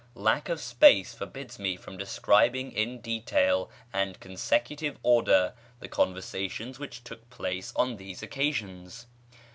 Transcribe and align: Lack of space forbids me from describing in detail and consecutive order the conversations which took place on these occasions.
Lack 0.15 0.49
of 0.49 0.59
space 0.59 1.13
forbids 1.13 1.59
me 1.59 1.75
from 1.75 1.95
describing 1.95 2.71
in 2.71 3.01
detail 3.01 3.69
and 3.93 4.19
consecutive 4.19 4.97
order 5.03 5.53
the 5.79 5.87
conversations 5.87 6.79
which 6.79 7.03
took 7.03 7.29
place 7.29 7.71
on 7.75 7.97
these 7.97 8.23
occasions. 8.23 9.05